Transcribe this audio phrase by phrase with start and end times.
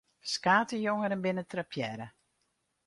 [0.23, 2.07] Ferskate jongeren binne trappearre.